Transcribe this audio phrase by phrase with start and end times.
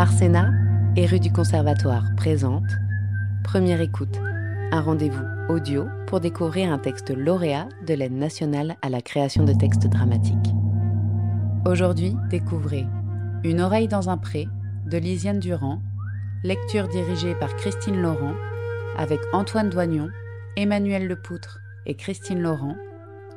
[0.00, 0.50] Arsena
[0.96, 2.64] et rue du Conservatoire présente
[3.44, 4.18] Première écoute,
[4.72, 9.52] un rendez-vous audio pour découvrir un texte lauréat de l'aide nationale à la création de
[9.52, 10.54] textes dramatiques.
[11.66, 12.86] Aujourd'hui, découvrez
[13.44, 14.48] Une oreille dans un pré
[14.86, 15.82] de Lisiane Durand,
[16.44, 18.36] lecture dirigée par Christine Laurent,
[18.96, 20.08] avec Antoine Doignon,
[20.56, 22.76] Emmanuel Lepoutre et Christine Laurent,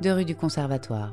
[0.02, 1.11] de rue du Conservatoire.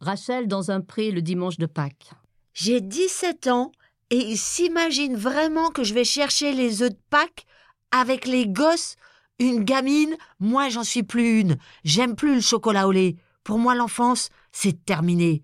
[0.00, 2.14] Rachel dans un pré le dimanche de Pâques.
[2.54, 3.72] J'ai 17 ans
[4.10, 7.46] et il s'imagine vraiment que je vais chercher les œufs de Pâques
[7.90, 8.96] avec les gosses.
[9.38, 11.56] Une gamine, moi j'en suis plus une.
[11.84, 13.16] J'aime plus le chocolat au lait.
[13.42, 15.42] Pour moi l'enfance, c'est terminé.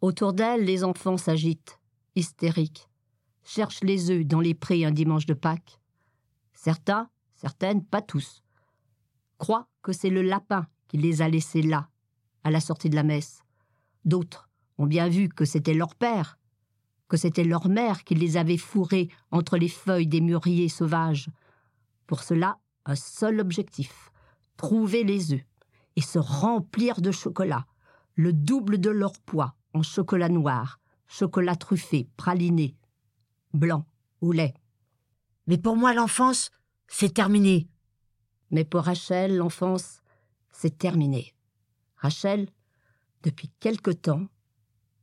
[0.00, 1.78] Autour d'elle, les enfants s'agitent,
[2.16, 2.88] hystériques,
[3.44, 5.80] cherchent les œufs dans les prés un dimanche de Pâques.
[6.52, 8.42] Certains, certaines, pas tous,
[9.38, 11.88] croient que c'est le lapin qui les a laissés là,
[12.44, 13.42] à la sortie de la messe.
[14.04, 14.45] D'autres
[14.78, 16.38] ont bien vu que c'était leur père,
[17.08, 21.28] que c'était leur mère qui les avait fourrés entre les feuilles des mûriers sauvages.
[22.06, 24.10] Pour cela, un seul objectif
[24.56, 25.44] trouver les œufs
[25.96, 27.66] et se remplir de chocolat,
[28.14, 32.74] le double de leur poids en chocolat noir, chocolat truffé, praliné,
[33.52, 33.86] blanc
[34.20, 34.54] ou lait.
[35.46, 36.50] Mais pour moi l'enfance,
[36.88, 37.68] c'est terminé.
[38.50, 40.00] Mais pour Rachel, l'enfance,
[40.50, 41.34] c'est terminé.
[41.96, 42.48] Rachel,
[43.22, 44.26] depuis quelque temps,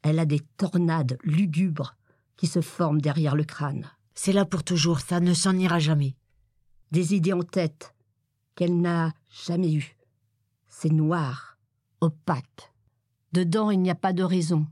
[0.03, 1.95] elle a des tornades lugubres
[2.37, 3.89] qui se forment derrière le crâne.
[4.15, 6.15] C'est là pour toujours, ça ne s'en ira jamais.
[6.91, 7.95] Des idées en tête
[8.55, 9.97] qu'elle n'a jamais eues.
[10.67, 11.57] C'est noir,
[12.01, 12.71] opaque.
[13.31, 14.67] Dedans, il n'y a pas de raison.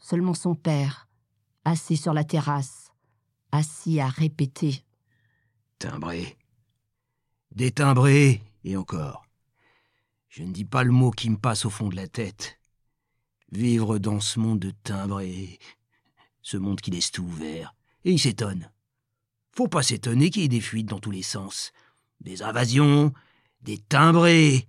[0.00, 1.08] Seulement son père,
[1.64, 2.90] assis sur la terrasse,
[3.52, 4.84] assis à répéter.
[5.78, 6.36] Timbré.
[7.54, 9.24] Détimbré, et encore.
[10.28, 12.58] Je ne dis pas le mot qui me passe au fond de la tête.
[13.54, 15.60] Vivre dans ce monde de timbré,
[16.42, 18.68] ce monde qui laisse tout ouvert, et il s'étonne.
[19.52, 21.70] Faut pas s'étonner qu'il y ait des fuites dans tous les sens.
[22.20, 23.12] Des invasions,
[23.62, 24.66] des timbrés,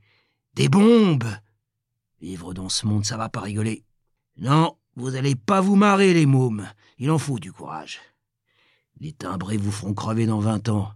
[0.53, 1.27] des bombes.
[2.21, 3.83] Vivre dans ce monde, ça va pas rigoler.
[4.37, 6.69] Non, vous allez pas vous marrer, les mômes.
[6.99, 7.99] Il en faut du courage.
[8.99, 10.93] Les timbrés vous feront crever dans vingt ans.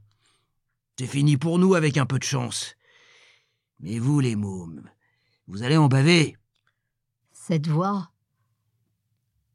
[1.00, 2.76] C'est fini pour nous avec un peu de chance.
[3.80, 4.88] Mais vous, les mômes,
[5.48, 6.38] vous allez en baver.
[7.50, 8.12] Cette voix.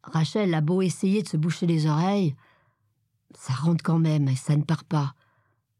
[0.03, 2.35] Rachel a beau essayer de se boucher les oreilles,
[3.37, 5.15] ça rentre quand même et ça ne part pas.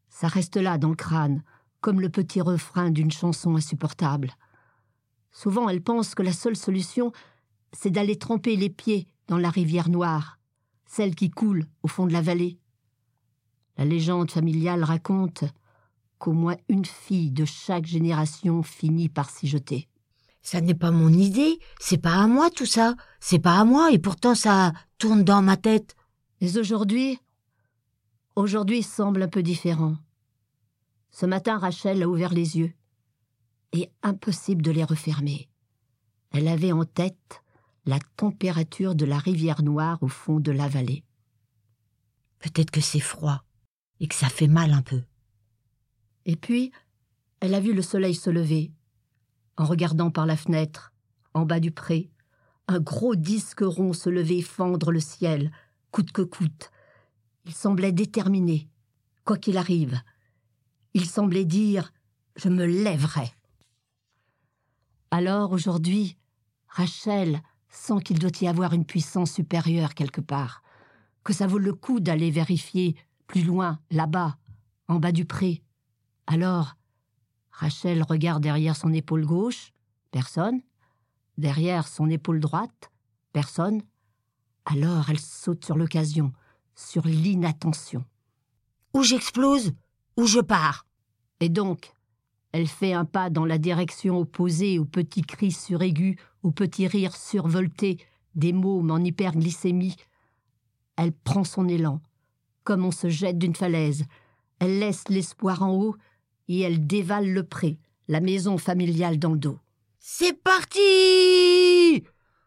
[0.07, 1.43] Ça reste là dans le crâne,
[1.81, 4.31] comme le petit refrain d'une chanson insupportable.
[5.33, 7.11] Souvent, elle pense que la seule solution,
[7.73, 10.39] c'est d'aller tremper les pieds dans la rivière noire,
[10.85, 12.57] celle qui coule au fond de la vallée.
[13.75, 15.43] La légende familiale raconte
[16.17, 19.89] qu'au moins une fille de chaque génération finit par s'y jeter.
[20.45, 23.91] Ça n'est pas mon idée, c'est pas à moi tout ça, c'est pas à moi
[23.91, 25.95] et pourtant ça tourne dans ma tête.
[26.39, 27.17] Mais aujourd'hui,
[28.35, 29.97] aujourd'hui semble un peu différent.
[31.09, 32.71] Ce matin, Rachel a ouvert les yeux.
[33.71, 35.49] Et impossible de les refermer.
[36.29, 37.41] Elle avait en tête
[37.87, 41.03] la température de la rivière noire au fond de la vallée.
[42.37, 43.43] Peut-être que c'est froid
[43.99, 45.01] et que ça fait mal un peu.
[46.25, 46.71] Et puis,
[47.39, 48.71] elle a vu le soleil se lever
[49.57, 50.93] en regardant par la fenêtre,
[51.33, 52.09] en bas du pré,
[52.67, 55.51] un gros disque rond se lever fendre le ciel,
[55.91, 56.71] coûte que coûte.
[57.45, 58.69] Il semblait déterminé,
[59.23, 60.01] quoi qu'il arrive.
[60.93, 61.93] Il semblait dire
[62.35, 63.31] Je me lèverai.
[65.11, 66.17] Alors aujourd'hui,
[66.67, 70.63] Rachel sent qu'il doit y avoir une puissance supérieure quelque part,
[71.23, 72.95] que ça vaut le coup d'aller vérifier
[73.27, 74.37] plus loin, là-bas,
[74.87, 75.63] en bas du pré.
[76.27, 76.75] Alors,
[77.57, 79.71] Rachel regarde derrière son épaule gauche,
[80.11, 80.61] personne.
[81.37, 82.91] Derrière son épaule droite,
[83.31, 83.81] personne.
[84.65, 86.33] Alors elle saute sur l'occasion,
[86.75, 88.03] sur l'inattention.
[88.93, 89.71] Ou j'explose,
[90.17, 90.85] ou je pars.
[91.39, 91.93] Et donc,
[92.51, 97.15] elle fait un pas dans la direction opposée aux petits cris suraigus, aux petits rires
[97.15, 97.99] survoltés,
[98.35, 99.95] des mômes en hyperglycémie.
[100.97, 102.01] Elle prend son élan,
[102.65, 104.05] comme on se jette d'une falaise.
[104.59, 105.95] Elle laisse l'espoir en haut,
[106.47, 109.59] et elle dévale le pré, la maison familiale dans le dos.
[109.99, 112.03] C'est parti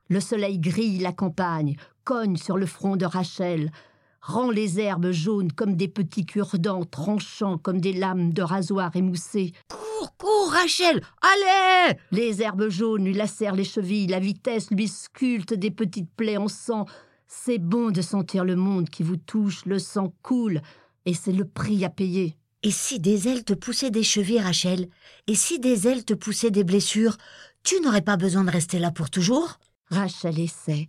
[0.08, 3.72] Le soleil grille la campagne, cogne sur le front de Rachel,
[4.20, 9.52] rend les herbes jaunes comme des petits cure-dents tranchants comme des lames de rasoir émoussées.
[9.68, 15.52] Cours, cours, Rachel Allez Les herbes jaunes lui lacèrent les chevilles, la vitesse lui sculpte
[15.52, 16.86] des petites plaies en sang.
[17.26, 20.62] C'est bon de sentir le monde qui vous touche, le sang coule,
[21.04, 22.37] et c'est le prix à payer.
[22.64, 24.88] Et si des ailes te poussaient des chevilles, Rachel
[25.28, 27.16] Et si des ailes te poussaient des blessures
[27.62, 29.58] Tu n'aurais pas besoin de rester là pour toujours?
[29.86, 30.88] Rachel essaie,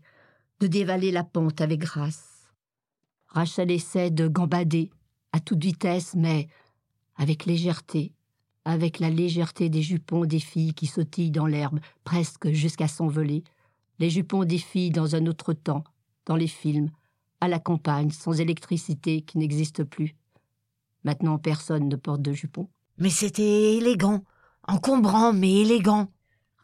[0.59, 2.47] de dévaler la pente avec grâce.
[3.27, 4.89] Rachel essaie de gambader
[5.31, 6.47] à toute vitesse, mais
[7.15, 8.13] avec légèreté,
[8.65, 13.43] avec la légèreté des jupons des filles qui sautillent dans l'herbe presque jusqu'à s'envoler,
[13.99, 15.83] les jupons des filles dans un autre temps,
[16.25, 16.89] dans les films,
[17.41, 20.15] à la campagne, sans électricité qui n'existe plus.
[21.03, 22.69] Maintenant, personne ne porte de jupons.
[22.97, 24.23] Mais c'était élégant,
[24.67, 26.09] encombrant mais élégant.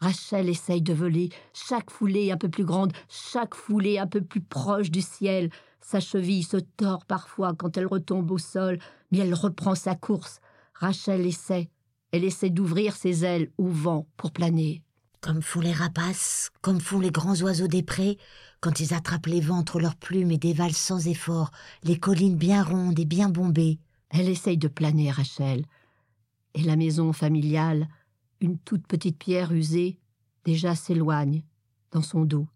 [0.00, 4.42] Rachel essaye de voler, chaque foulée un peu plus grande, chaque foulée un peu plus
[4.42, 5.50] proche du ciel.
[5.80, 8.78] Sa cheville se tord parfois quand elle retombe au sol,
[9.10, 10.40] mais elle reprend sa course.
[10.74, 11.70] Rachel essaie,
[12.12, 14.82] elle essaie d'ouvrir ses ailes au vent pour planer.
[15.22, 18.18] Comme font les rapaces, comme font les grands oiseaux des prés,
[18.60, 21.50] quand ils attrapent les vents entre leurs plumes et dévalent sans effort
[21.82, 23.78] les collines bien rondes et bien bombées.
[24.10, 25.66] Elle essaye de planer, Rachel.
[26.54, 27.88] Et la maison familiale,
[28.40, 29.98] une toute petite pierre usée,
[30.44, 31.42] déjà s'éloigne
[31.90, 32.46] dans son dos.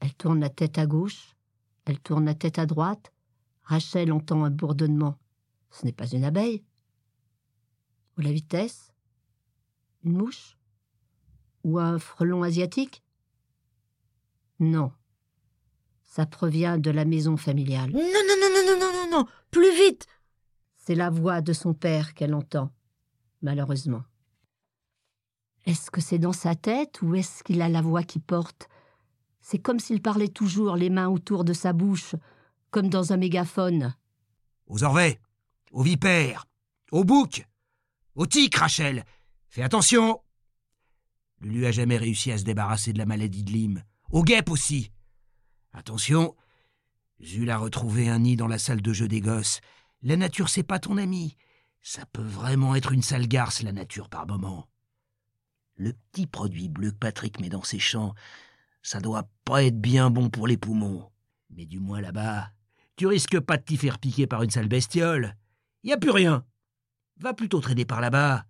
[0.00, 1.34] Elle tourne la tête à gauche,
[1.84, 3.12] elle tourne la tête à droite.
[3.62, 5.18] Rachel entend un bourdonnement.
[5.70, 6.62] Ce n'est pas une abeille.
[8.16, 8.92] Ou la vitesse
[10.04, 10.56] Une mouche
[11.64, 13.02] Ou un frelon asiatique
[14.60, 14.92] Non.
[16.02, 17.90] Ça provient de la maison familiale.
[17.90, 20.06] Non, non, non, non, non, non, non, non, plus vite
[20.86, 22.70] C'est la voix de son père qu'elle entend,
[23.40, 24.02] malheureusement.
[25.64, 28.68] Est-ce que c'est dans sa tête ou est-ce qu'il a la voix qui porte?
[29.40, 32.16] C'est comme s'il parlait toujours les mains autour de sa bouche,
[32.70, 33.94] comme dans un mégaphone.
[34.66, 35.22] Aux orvets,
[35.72, 36.44] aux vipères,
[36.92, 37.46] aux boucs,
[38.14, 39.06] aux tiques, Rachel.
[39.48, 40.20] Fais attention.
[41.40, 43.84] Lulu a jamais réussi à se débarrasser de la maladie de Lyme.
[44.10, 44.92] Aux guêpes aussi.
[45.72, 46.36] Attention.
[47.20, 49.62] Jules a retrouvé un nid dans la salle de jeu des gosses.
[50.04, 51.38] La nature, c'est pas ton ami.
[51.80, 54.68] Ça peut vraiment être une sale garce, la nature, par moments.
[55.76, 58.14] Le petit produit bleu que Patrick met dans ses champs,
[58.82, 61.10] ça doit pas être bien bon pour les poumons.
[61.48, 62.50] Mais du moins là-bas,
[62.96, 65.36] tu risques pas de t'y faire piquer par une sale bestiole.
[65.84, 66.44] Y a plus rien.
[67.16, 68.44] Va plutôt traîner par là-bas.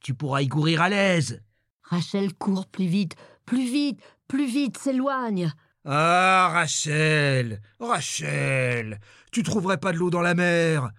[0.00, 1.40] Tu pourras y courir à l'aise.
[1.82, 3.14] Rachel court plus vite,
[3.44, 5.52] plus vite, plus vite, s'éloigne.
[5.88, 8.98] Ah, Rachel, Rachel,
[9.30, 10.90] tu trouverais pas de l'eau dans la mer.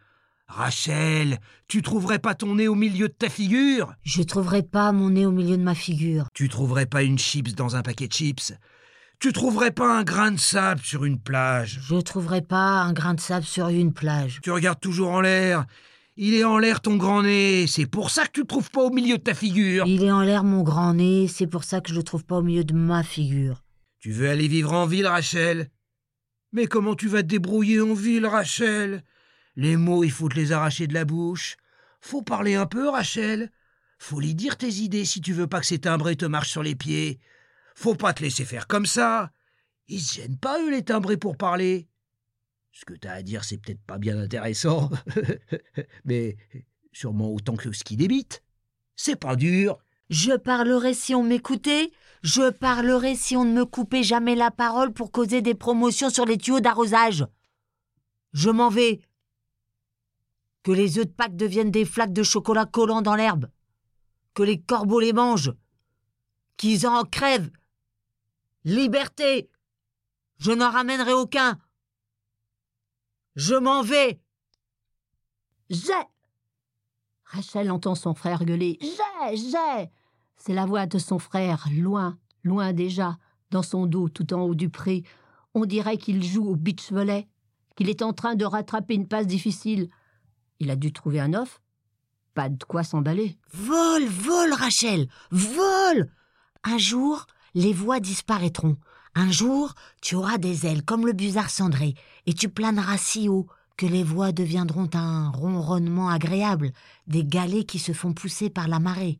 [0.47, 5.09] Rachel, tu trouverais pas ton nez au milieu de ta figure Je trouverai pas mon
[5.09, 6.27] nez au milieu de ma figure.
[6.33, 8.53] Tu trouverais pas une chips dans un paquet de chips
[9.19, 13.13] Tu trouverais pas un grain de sable sur une plage Je trouverai pas un grain
[13.13, 14.39] de sable sur une plage.
[14.41, 15.65] Tu regardes toujours en l'air.
[16.15, 18.83] Il est en l'air ton grand nez, c'est pour ça que tu le trouves pas
[18.83, 19.85] au milieu de ta figure.
[19.85, 22.37] Il est en l'air mon grand nez, c'est pour ça que je le trouve pas
[22.37, 23.61] au milieu de ma figure.
[23.99, 25.69] Tu veux aller vivre en ville, Rachel?
[26.51, 29.03] Mais comment tu vas te débrouiller en ville, Rachel?
[29.55, 31.57] Les mots, il faut te les arracher de la bouche.
[31.99, 33.51] Faut parler un peu, Rachel.
[33.97, 36.63] Faut lui dire tes idées si tu veux pas que ces timbrés te marchent sur
[36.63, 37.19] les pieds.
[37.75, 39.31] Faut pas te laisser faire comme ça.
[39.87, 41.87] Ils se gênent pas, eux, les timbrés, pour parler.
[42.71, 44.91] Ce que t'as à dire, c'est peut-être pas bien intéressant,
[46.05, 46.37] mais
[46.91, 48.43] sûrement autant que ce qui débite.
[48.95, 49.79] C'est pas dur.
[50.09, 51.91] Je parlerai si on m'écoutait,
[52.27, 56.25] je parlerai si on ne me coupait jamais la parole pour causer des promotions sur
[56.25, 57.25] les tuyaux d'arrosage.
[58.33, 58.99] Je m'en vais.
[60.61, 63.49] Que les œufs de Pâques deviennent des flaques de chocolat collant dans l'herbe.
[64.33, 65.53] Que les corbeaux les mangent.
[66.57, 67.49] Qu'ils en crèvent.
[68.65, 69.49] Liberté.
[70.37, 71.57] Je n'en ramènerai aucun.
[73.37, 74.19] Je m'en vais.
[75.69, 75.93] J'ai
[77.23, 79.89] Rachel entend son frère gueuler J'ai J'ai
[80.35, 83.17] C'est la voix de son frère, loin, loin déjà,
[83.51, 85.03] dans son dos, tout en haut du pré.
[85.53, 87.27] On dirait qu'il joue au beach volley,
[87.75, 89.89] qu'il est en train de rattraper une passe difficile.
[90.59, 91.61] Il a dû trouver un off.
[92.33, 93.37] Pas de quoi s'emballer.
[93.53, 96.11] Vole, vole, Rachel, vole.
[96.63, 98.77] Un jour, les voix disparaîtront.
[99.15, 101.95] Un jour, tu auras des ailes comme le busard cendré,
[102.27, 106.71] et tu planeras si haut que les voix deviendront un ronronnement agréable,
[107.07, 109.19] des galets qui se font pousser par la marée.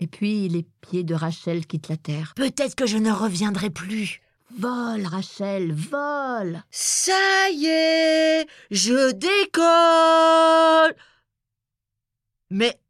[0.00, 2.32] Et puis les pieds de Rachel quittent la terre.
[2.34, 4.22] Peut-être que je ne reviendrai plus.
[4.58, 10.96] Vole, Rachel, vole Ça y est, je décolle.
[12.50, 12.80] Mais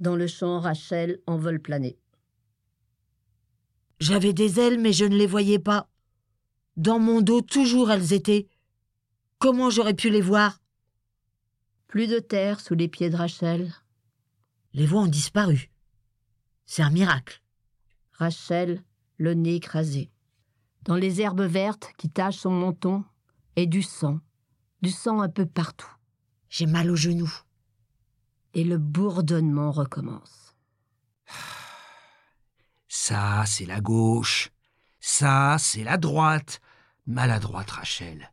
[0.00, 1.96] Dans le champ, Rachel en vol plané.
[4.00, 5.88] j'avais des ailes, mais je ne les voyais pas.
[6.76, 8.48] Dans mon dos, toujours elles étaient.
[9.38, 10.58] Comment j'aurais pu les voir?
[11.86, 13.72] Plus de terre sous les pieds de Rachel.
[14.74, 15.70] Les voix ont disparu.
[16.64, 17.42] C'est un miracle.
[18.12, 18.82] Rachel,
[19.18, 20.10] le nez écrasé.
[20.84, 23.04] Dans les herbes vertes qui tachent son menton,
[23.56, 24.20] et du sang,
[24.80, 25.90] du sang un peu partout.
[26.48, 27.32] J'ai mal aux genoux.
[28.54, 30.54] Et le bourdonnement recommence.
[32.88, 34.50] Ça, c'est la gauche.
[35.00, 36.60] Ça, c'est la droite.
[37.06, 38.32] Maladroite, Rachel.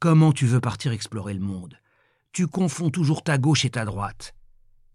[0.00, 1.78] Comment tu veux partir explorer le monde?
[2.32, 4.34] Tu confonds toujours ta gauche et ta droite.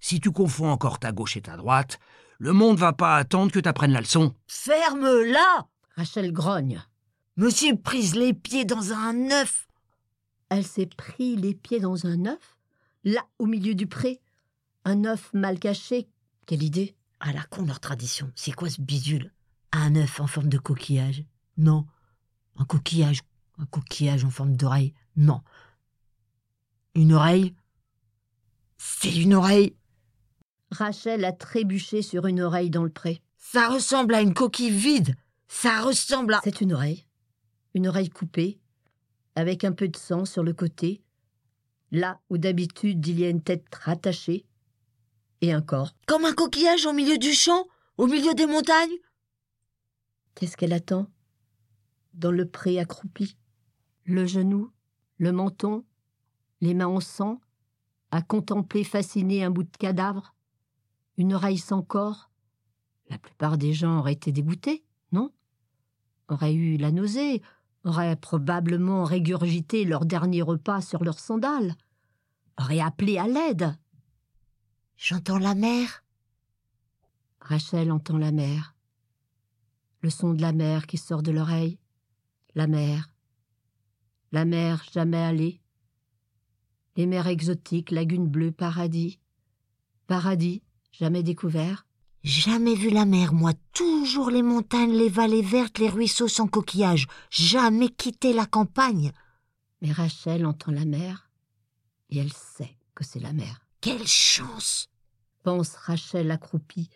[0.07, 1.97] Si tu confonds encore ta gauche et ta droite,
[2.37, 4.35] le monde va pas attendre que t'apprennes la leçon.
[4.45, 6.79] Ferme-la Rachel grogne.
[7.37, 9.67] Me suis prise les pieds dans un œuf.
[10.49, 12.55] Elle s'est pris les pieds dans un œuf,
[13.03, 14.21] là au milieu du pré?
[14.83, 16.07] Un œuf mal caché?
[16.45, 18.31] Quelle idée À la con leur tradition.
[18.35, 19.33] C'est quoi ce bidule?
[19.71, 21.23] Un œuf en forme de coquillage?
[21.57, 21.87] Non.
[22.57, 23.21] Un coquillage.
[23.57, 24.93] Un coquillage en forme d'oreille?
[25.15, 25.41] Non.
[26.93, 27.55] Une oreille?
[28.77, 29.75] C'est une oreille
[30.75, 33.21] Rachel a trébuché sur une oreille dans le pré.
[33.37, 35.15] Ça ressemble à une coquille vide.
[35.47, 36.41] Ça ressemble à...
[36.43, 37.05] C'est une oreille.
[37.73, 38.59] Une oreille coupée,
[39.35, 41.01] avec un peu de sang sur le côté,
[41.91, 44.45] là où d'habitude il y a une tête rattachée,
[45.41, 45.95] et un corps.
[46.07, 47.67] Comme un coquillage au milieu du champ,
[47.97, 48.97] au milieu des montagnes
[50.35, 51.07] Qu'est-ce qu'elle attend
[52.13, 53.37] Dans le pré accroupi?
[54.03, 54.71] Le genou,
[55.17, 55.85] le menton,
[56.61, 57.39] les mains en sang,
[58.11, 60.34] à contempler fasciné un bout de cadavre?
[61.17, 62.29] Une oreille sans corps,
[63.09, 65.31] la plupart des gens auraient été dégoûtés, non?
[66.27, 67.41] Auraient eu la nausée,
[67.83, 71.75] auraient probablement régurgité leur dernier repas sur leurs sandales,
[72.59, 73.77] auraient appelé à l'aide.
[74.97, 76.03] J'entends la mer.
[77.41, 78.75] Rachel entend la mer.
[80.01, 81.79] Le son de la mer qui sort de l'oreille.
[82.55, 83.09] La mer.
[84.31, 85.61] La mer jamais allée.
[86.95, 89.19] Les mers exotiques, lagunes bleues, paradis.
[90.07, 90.63] Paradis,
[90.99, 91.85] Jamais découvert
[92.23, 93.51] Jamais vu la mer, moi.
[93.73, 97.05] Toujours les montagnes, les vallées vertes, les ruisseaux sans coquillages.
[97.29, 99.11] Jamais quitté la campagne.
[99.81, 101.29] Mais Rachel entend la mer
[102.09, 103.59] et elle sait que c'est la mer.
[103.81, 104.89] Quelle chance
[105.43, 106.89] pense Rachel accroupie,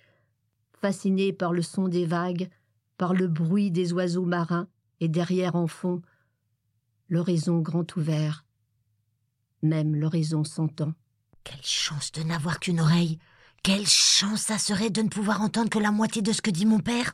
[0.81, 2.49] fascinée par le son des vagues,
[2.97, 4.67] par le bruit des oiseaux marins,
[4.99, 6.01] et derrière en fond,
[7.09, 8.45] l'horizon grand ouvert.
[9.61, 10.93] Même l'horizon s'entend.
[11.43, 13.19] Quelle chance de n'avoir qu'une oreille
[13.63, 16.65] quelle chance ça serait de ne pouvoir entendre que la moitié de ce que dit
[16.65, 17.13] mon père?